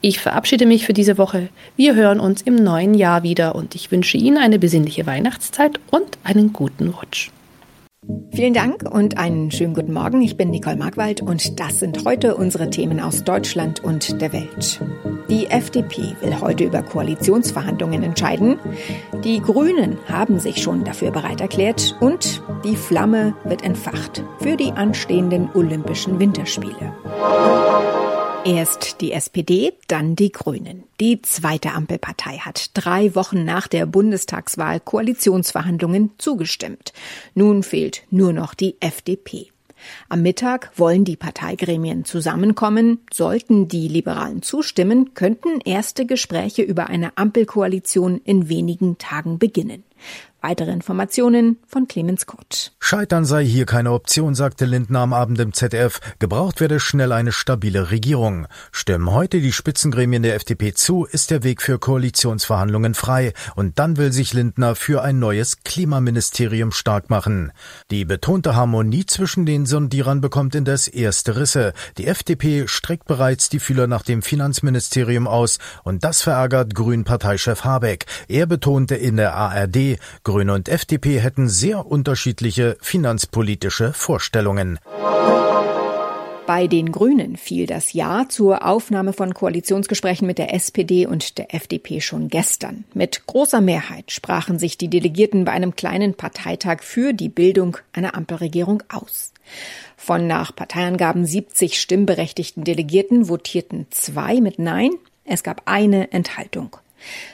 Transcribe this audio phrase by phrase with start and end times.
[0.00, 1.48] Ich verabschiede mich für diese Woche.
[1.76, 6.18] Wir hören uns im neuen Jahr wieder und ich wünsche Ihnen eine besinnliche Weihnachtszeit und
[6.24, 7.30] einen guten Rutsch.
[8.34, 10.22] Vielen Dank und einen schönen guten Morgen.
[10.22, 14.80] Ich bin Nicole Markwald und das sind heute unsere Themen aus Deutschland und der Welt.
[15.30, 18.58] Die FDP will heute über Koalitionsverhandlungen entscheiden.
[19.22, 24.72] Die Grünen haben sich schon dafür bereit erklärt und die Flamme wird entfacht für die
[24.72, 26.92] anstehenden Olympischen Winterspiele.
[28.44, 30.82] Erst die SPD, dann die Grünen.
[30.98, 36.92] Die zweite Ampelpartei hat drei Wochen nach der Bundestagswahl Koalitionsverhandlungen zugestimmt.
[37.36, 39.52] Nun fehlt nur noch die FDP.
[40.08, 42.98] Am Mittag wollen die Parteigremien zusammenkommen.
[43.12, 49.84] Sollten die Liberalen zustimmen, könnten erste Gespräche über eine Ampelkoalition in wenigen Tagen beginnen.
[50.42, 52.72] Weitere Informationen von Clemens Kurt.
[52.80, 56.00] Scheitern sei hier keine Option, sagte Lindner am Abend im ZDF.
[56.18, 58.48] Gebraucht werde schnell eine stabile Regierung.
[58.72, 63.34] Stimmen heute die Spitzengremien der FDP zu, ist der Weg für Koalitionsverhandlungen frei.
[63.54, 67.52] Und dann will sich Lindner für ein neues Klimaministerium stark machen.
[67.92, 71.72] Die betonte Harmonie zwischen den Sondierern bekommt indes erste Risse.
[71.98, 75.60] Die FDP streckt bereits die Fühler nach dem Finanzministerium aus.
[75.84, 78.06] Und das verärgert Grünen-Parteichef Habeck.
[78.26, 80.00] Er betonte in der ARD,
[80.32, 84.78] Grüne und FDP hätten sehr unterschiedliche finanzpolitische Vorstellungen.
[86.46, 91.54] Bei den Grünen fiel das Ja zur Aufnahme von Koalitionsgesprächen mit der SPD und der
[91.54, 92.84] FDP schon gestern.
[92.94, 98.14] Mit großer Mehrheit sprachen sich die Delegierten bei einem kleinen Parteitag für die Bildung einer
[98.14, 99.34] Ampelregierung aus.
[99.98, 104.92] Von nach Parteiangaben 70 stimmberechtigten Delegierten votierten zwei mit Nein.
[105.26, 106.78] Es gab eine Enthaltung.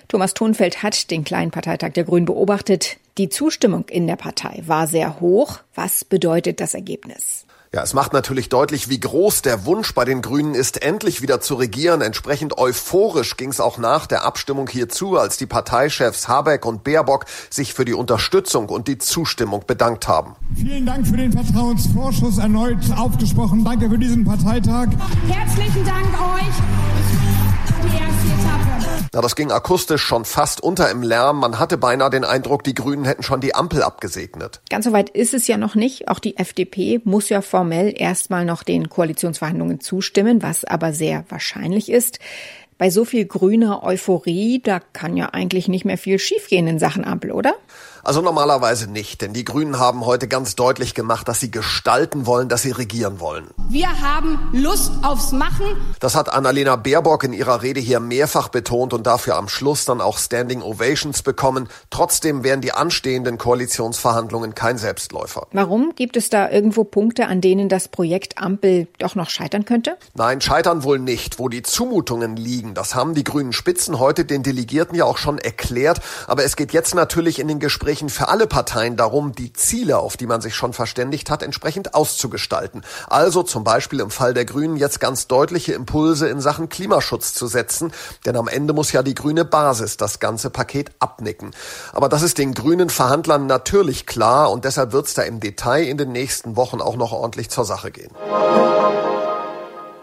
[0.08, 2.98] Thomas Thunfeld hat den kleinen Parteitag der Grünen beobachtet.
[3.18, 5.58] Die Zustimmung in der Partei war sehr hoch.
[5.74, 7.46] Was bedeutet das Ergebnis?
[7.74, 11.42] Ja, es macht natürlich deutlich, wie groß der Wunsch bei den Grünen ist, endlich wieder
[11.42, 12.00] zu regieren.
[12.00, 17.26] Entsprechend euphorisch ging es auch nach der Abstimmung hierzu, als die Parteichefs Habeck und Baerbock
[17.50, 20.34] sich für die Unterstützung und die Zustimmung bedankt haben.
[20.56, 23.62] Vielen Dank für den Vertrauensvorschuss erneut aufgesprochen.
[23.64, 24.86] Danke für diesen Parteitag.
[25.28, 27.27] Herzlichen Dank euch
[29.12, 31.38] Na, das ging akustisch schon fast unter im Lärm.
[31.38, 34.60] Man hatte beinahe den Eindruck, die Grünen hätten schon die Ampel abgesegnet.
[34.68, 36.08] Ganz so weit ist es ja noch nicht.
[36.08, 41.90] Auch die FDP muss ja formell erstmal noch den Koalitionsverhandlungen zustimmen, was aber sehr wahrscheinlich
[41.90, 42.18] ist.
[42.76, 47.04] Bei so viel grüner Euphorie, da kann ja eigentlich nicht mehr viel schiefgehen in Sachen
[47.04, 47.54] Ampel, oder?
[48.08, 52.48] Also normalerweise nicht, denn die Grünen haben heute ganz deutlich gemacht, dass sie gestalten wollen,
[52.48, 53.48] dass sie regieren wollen.
[53.68, 55.76] Wir haben Lust aufs Machen.
[56.00, 60.00] Das hat Annalena Baerbock in ihrer Rede hier mehrfach betont und dafür am Schluss dann
[60.00, 61.68] auch Standing Ovations bekommen.
[61.90, 65.46] Trotzdem wären die anstehenden Koalitionsverhandlungen kein Selbstläufer.
[65.52, 65.92] Warum?
[65.94, 69.98] Gibt es da irgendwo Punkte, an denen das Projekt Ampel doch noch scheitern könnte?
[70.14, 71.38] Nein, scheitern wohl nicht.
[71.38, 75.36] Wo die Zumutungen liegen, das haben die grünen Spitzen heute den Delegierten ja auch schon
[75.36, 76.00] erklärt.
[76.26, 79.98] Aber es geht jetzt natürlich in den Gesprächen Gesprächen für alle Parteien darum, die Ziele,
[79.98, 82.82] auf die man sich schon verständigt hat, entsprechend auszugestalten.
[83.08, 87.48] Also zum Beispiel im Fall der Grünen jetzt ganz deutliche Impulse in Sachen Klimaschutz zu
[87.48, 87.92] setzen,
[88.24, 91.50] denn am Ende muss ja die grüne Basis das ganze Paket abnicken.
[91.92, 95.82] Aber das ist den grünen Verhandlern natürlich klar und deshalb wird es da im Detail
[95.82, 98.12] in den nächsten Wochen auch noch ordentlich zur Sache gehen.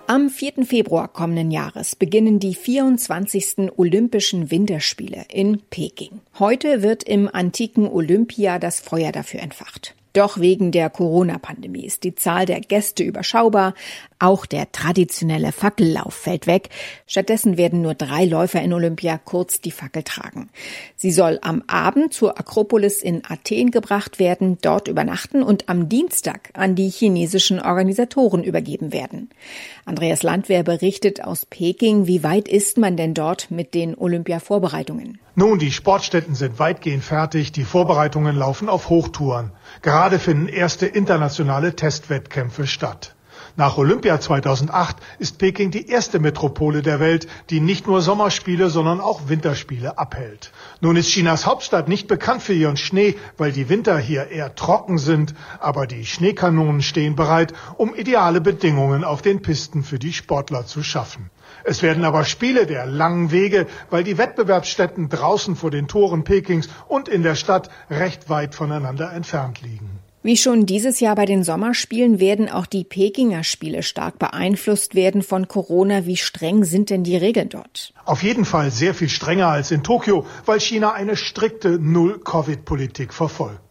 [0.08, 0.66] Am 4.
[0.66, 3.72] Februar kommenden Jahres beginnen die 24.
[3.76, 6.22] Olympischen Winterspiele in Peking.
[6.38, 9.96] Heute wird im antiken Olympia das Feuer dafür entfacht.
[10.16, 13.74] Doch wegen der Corona-Pandemie ist die Zahl der Gäste überschaubar.
[14.18, 16.70] Auch der traditionelle Fackellauf fällt weg.
[17.06, 20.50] Stattdessen werden nur drei Läufer in Olympia kurz die Fackel tragen.
[20.96, 26.50] Sie soll am Abend zur Akropolis in Athen gebracht werden, dort übernachten und am Dienstag
[26.54, 29.30] an die chinesischen Organisatoren übergeben werden.
[29.84, 32.08] Andreas Landwehr berichtet aus Peking.
[32.08, 35.20] Wie weit ist man denn dort mit den Olympia-Vorbereitungen?
[35.38, 37.52] Nun, die Sportstätten sind weitgehend fertig.
[37.52, 39.52] Die Vorbereitungen laufen auf Hochtouren.
[39.86, 43.14] Gerade finden erste internationale Testwettkämpfe statt.
[43.56, 49.00] Nach Olympia 2008 ist Peking die erste Metropole der Welt, die nicht nur Sommerspiele, sondern
[49.00, 50.52] auch Winterspiele abhält.
[50.82, 54.98] Nun ist Chinas Hauptstadt nicht bekannt für ihren Schnee, weil die Winter hier eher trocken
[54.98, 60.66] sind, aber die Schneekanonen stehen bereit, um ideale Bedingungen auf den Pisten für die Sportler
[60.66, 61.30] zu schaffen.
[61.68, 66.70] Es werden aber Spiele der langen Wege, weil die Wettbewerbsstätten draußen vor den Toren Pekings
[66.88, 70.00] und in der Stadt recht weit voneinander entfernt liegen.
[70.22, 75.22] Wie schon dieses Jahr bei den Sommerspielen werden auch die Pekinger Spiele stark beeinflusst werden
[75.22, 76.08] von Corona.
[76.08, 77.94] Wie streng sind denn die Regeln dort?
[78.06, 83.65] Auf jeden Fall sehr viel strenger als in Tokio, weil China eine strikte Null-Covid-Politik verfolgt.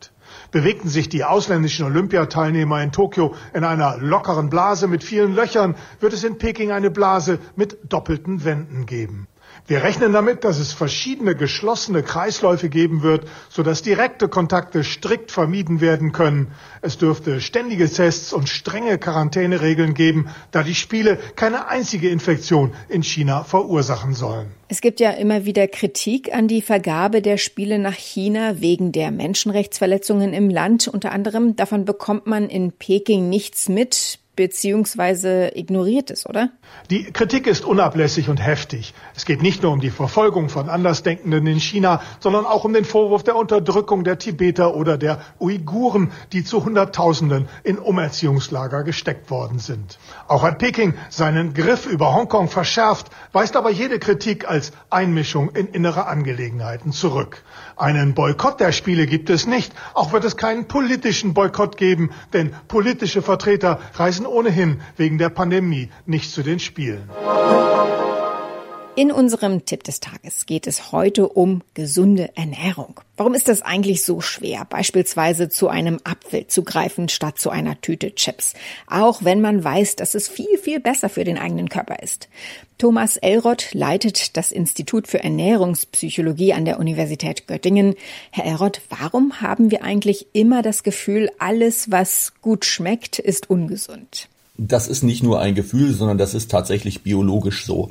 [0.51, 6.13] Bewegten sich die ausländischen Olympiateilnehmer in Tokio in einer lockeren Blase mit vielen Löchern, wird
[6.13, 9.27] es in Peking eine Blase mit doppelten Wänden geben.
[9.67, 15.81] Wir rechnen damit, dass es verschiedene geschlossene Kreisläufe geben wird, sodass direkte Kontakte strikt vermieden
[15.81, 16.53] werden können.
[16.83, 23.03] Es dürfte ständige Tests und strenge Quarantäneregeln geben, da die Spiele keine einzige Infektion in
[23.03, 24.49] China verursachen sollen.
[24.69, 29.11] Es gibt ja immer wieder Kritik an die Vergabe der Spiele nach China wegen der
[29.11, 30.89] Menschenrechtsverletzungen im Land.
[30.89, 34.19] Unter anderem davon bekommt man in Peking nichts mit.
[34.37, 36.51] Beziehungsweise ignoriert es, oder?
[36.91, 38.95] Die Kritik ist unablässig und heftig.
[39.15, 42.85] Es geht nicht nur um die Verfolgung von Andersdenkenden in China, sondern auch um den
[42.85, 49.59] Vorwurf der Unterdrückung der Tibeter oder der Uiguren, die zu Hunderttausenden in Umerziehungslager gesteckt worden
[49.59, 49.99] sind.
[50.29, 55.69] Auch hat Peking seinen Griff über Hongkong verschärft, weist aber jede Kritik als Einmischung in
[55.69, 57.43] innere Angelegenheiten zurück.
[57.77, 62.55] Einen Boykott der Spiele gibt es nicht, auch wird es keinen politischen Boykott geben, denn
[62.69, 67.09] politische Vertreter reisen ohnehin wegen der Pandemie nicht zu den Spielen.
[68.97, 73.01] In unserem Tipp des Tages geht es heute um gesunde Ernährung.
[73.17, 77.81] Warum ist das eigentlich so schwer, beispielsweise zu einem Apfel zu greifen statt zu einer
[77.81, 78.55] Tüte Chips?
[78.87, 82.29] Auch wenn man weiß, dass es viel, viel besser für den eigenen Körper ist.
[82.79, 87.97] Thomas Elrod leitet das Institut für Ernährungspsychologie an der Universität Göttingen.
[88.31, 94.29] Herr Elrod, warum haben wir eigentlich immer das Gefühl, alles, was gut schmeckt, ist ungesund?
[94.57, 97.91] Das ist nicht nur ein Gefühl, sondern das ist tatsächlich biologisch so.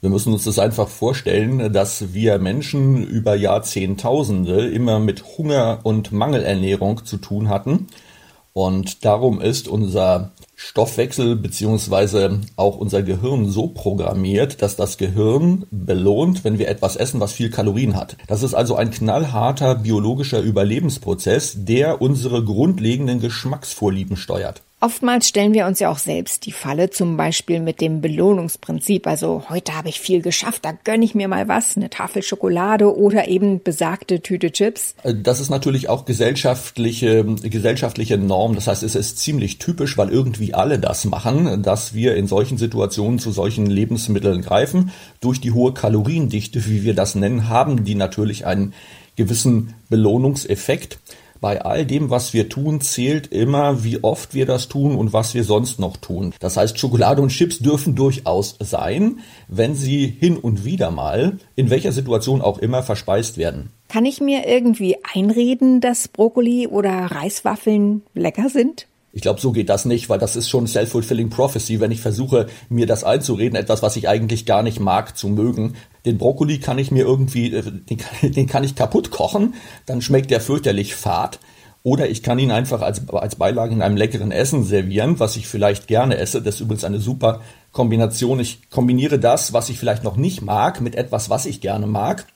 [0.00, 6.10] Wir müssen uns das einfach vorstellen, dass wir Menschen über Jahrzehntausende immer mit Hunger und
[6.10, 7.88] Mangelernährung zu tun hatten.
[8.54, 16.44] Und darum ist unser Stoffwechsel beziehungsweise auch unser Gehirn so programmiert, dass das Gehirn belohnt,
[16.44, 18.16] wenn wir etwas essen, was viel Kalorien hat.
[18.26, 24.62] Das ist also ein knallharter biologischer Überlebensprozess, der unsere grundlegenden Geschmacksvorlieben steuert.
[24.82, 29.06] Oftmals stellen wir uns ja auch selbst die Falle, zum Beispiel mit dem Belohnungsprinzip.
[29.06, 32.96] Also heute habe ich viel geschafft, da gönne ich mir mal was, eine Tafel Schokolade
[32.96, 34.94] oder eben besagte Tüte Chips.
[35.02, 38.54] Äh, das ist natürlich auch gesellschaftliche, gesellschaftliche Norm.
[38.54, 42.56] Das heißt, es ist ziemlich typisch, weil irgendwie alle das machen, dass wir in solchen
[42.56, 44.92] Situationen zu solchen Lebensmitteln greifen.
[45.20, 48.72] Durch die hohe Kaloriendichte, wie wir das nennen, haben die natürlich einen
[49.16, 50.98] gewissen Belohnungseffekt
[51.40, 55.34] bei all dem, was wir tun, zählt immer, wie oft wir das tun und was
[55.34, 56.34] wir sonst noch tun.
[56.40, 61.70] Das heißt, Schokolade und Chips dürfen durchaus sein, wenn sie hin und wieder mal, in
[61.70, 63.70] welcher Situation auch immer, verspeist werden.
[63.88, 68.86] Kann ich mir irgendwie einreden, dass Brokkoli oder Reiswaffeln lecker sind?
[69.12, 72.46] Ich glaube, so geht das nicht, weil das ist schon self-fulfilling prophecy, wenn ich versuche,
[72.68, 75.74] mir das einzureden, etwas, was ich eigentlich gar nicht mag, zu mögen.
[76.04, 79.54] Den Brokkoli kann ich mir irgendwie, äh, den kann, den kann ich kaputt kochen,
[79.86, 81.40] dann schmeckt der fürchterlich fad.
[81.82, 85.48] Oder ich kann ihn einfach als, als Beilage in einem leckeren Essen servieren, was ich
[85.48, 86.42] vielleicht gerne esse.
[86.42, 87.40] Das ist übrigens eine super
[87.72, 88.38] Kombination.
[88.38, 92.26] Ich kombiniere das, was ich vielleicht noch nicht mag, mit etwas, was ich gerne mag.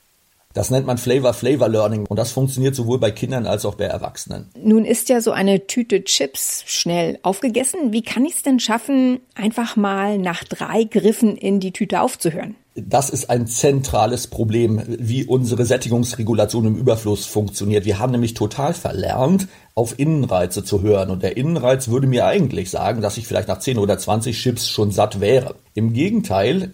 [0.55, 3.83] Das nennt man Flavor Flavor Learning und das funktioniert sowohl bei Kindern als auch bei
[3.83, 4.49] Erwachsenen.
[4.57, 7.91] Nun ist ja so eine Tüte Chips schnell aufgegessen.
[7.91, 12.55] Wie kann ich es denn schaffen, einfach mal nach drei Griffen in die Tüte aufzuhören?
[12.77, 17.85] Das ist ein zentrales Problem, wie unsere Sättigungsregulation im Überfluss funktioniert.
[17.85, 21.09] Wir haben nämlich total verlernt, auf Innenreize zu hören.
[21.09, 24.67] Und der Innenreiz würde mir eigentlich sagen, dass ich vielleicht nach 10 oder 20 Chips
[24.67, 25.55] schon satt wäre.
[25.73, 26.73] Im Gegenteil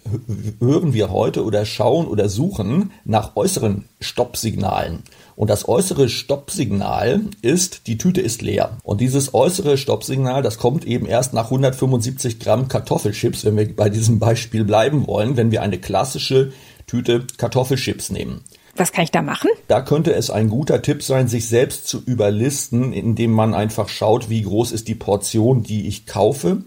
[0.58, 5.04] hören wir heute oder schauen oder suchen nach äußeren Stoppsignalen.
[5.34, 8.78] Und das äußere Stoppsignal ist, die Tüte ist leer.
[8.82, 13.88] Und dieses äußere Stoppsignal, das kommt eben erst nach 175 Gramm Kartoffelchips, wenn wir bei
[13.88, 16.52] diesem Beispiel bleiben wollen, wenn wir eine klassische
[16.86, 18.42] Tüte Kartoffelchips nehmen.
[18.74, 19.50] Was kann ich da machen?
[19.68, 24.30] Da könnte es ein guter Tipp sein, sich selbst zu überlisten, indem man einfach schaut,
[24.30, 26.64] wie groß ist die Portion, die ich kaufe.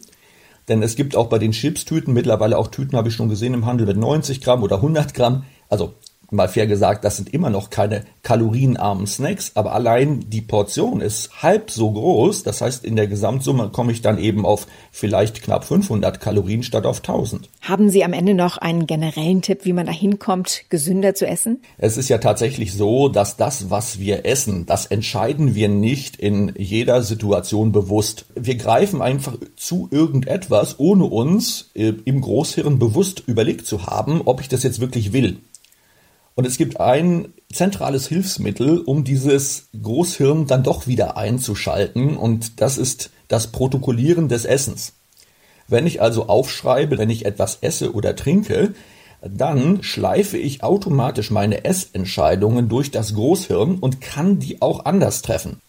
[0.67, 3.65] Denn es gibt auch bei den Chipstüten mittlerweile auch Tüten, habe ich schon gesehen im
[3.65, 5.45] Handel mit 90 Gramm oder 100 Gramm.
[5.69, 5.93] Also
[6.31, 11.43] mal fair gesagt, das sind immer noch keine kalorienarmen Snacks, aber allein die Portion ist
[11.43, 12.43] halb so groß.
[12.43, 16.85] Das heißt, in der Gesamtsumme komme ich dann eben auf vielleicht knapp 500 Kalorien statt
[16.85, 17.49] auf 1000.
[17.61, 21.61] Haben Sie am Ende noch einen generellen Tipp, wie man da hinkommt, gesünder zu essen?
[21.77, 26.53] Es ist ja tatsächlich so, dass das, was wir essen, das entscheiden wir nicht in
[26.57, 28.25] jeder Situation bewusst.
[28.35, 34.41] Wir greifen einfach zu irgendetwas, ohne uns äh, im Großhirn bewusst überlegt zu haben, ob
[34.41, 35.39] ich das jetzt wirklich will.
[36.35, 42.77] Und es gibt ein zentrales Hilfsmittel, um dieses Großhirn dann doch wieder einzuschalten, und das
[42.77, 44.93] ist das Protokollieren des Essens.
[45.67, 48.75] Wenn ich also aufschreibe, wenn ich etwas esse oder trinke,
[49.21, 55.61] dann schleife ich automatisch meine Essentscheidungen durch das Großhirn und kann die auch anders treffen.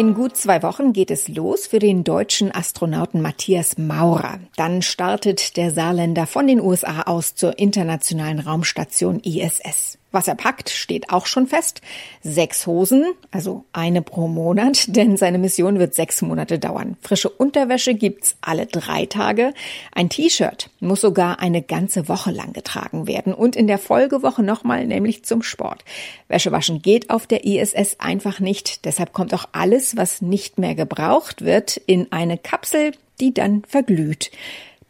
[0.00, 4.40] In gut zwei Wochen geht es los für den deutschen Astronauten Matthias Maurer.
[4.56, 9.98] Dann startet der Saarländer von den USA aus zur internationalen Raumstation ISS.
[10.12, 11.82] Was er packt, steht auch schon fest.
[12.22, 16.96] Sechs Hosen, also eine pro Monat, denn seine Mission wird sechs Monate dauern.
[17.00, 19.54] Frische Unterwäsche gibt's alle drei Tage.
[19.92, 24.86] Ein T-Shirt muss sogar eine ganze Woche lang getragen werden und in der Folgewoche nochmal,
[24.86, 25.84] nämlich zum Sport.
[26.28, 28.84] Wäschewaschen geht auf der ISS einfach nicht.
[28.84, 34.30] Deshalb kommt auch alles, was nicht mehr gebraucht wird, in eine Kapsel, die dann verglüht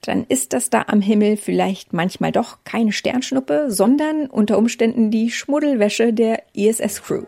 [0.03, 5.31] dann ist das da am Himmel vielleicht manchmal doch keine Sternschnuppe, sondern unter Umständen die
[5.31, 7.25] Schmuddelwäsche der ISS-Crew.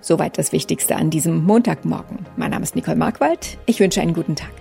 [0.00, 2.26] Soweit das Wichtigste an diesem Montagmorgen.
[2.36, 3.58] Mein Name ist Nicole Markwald.
[3.64, 4.52] Ich wünsche einen guten Tag.